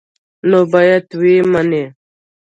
نو 0.49 0.59
باید 0.73 1.05
ویې 1.19 1.37
مني. 1.51 1.83